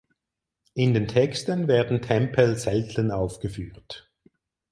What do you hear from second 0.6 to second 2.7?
In den Texten werden Tempel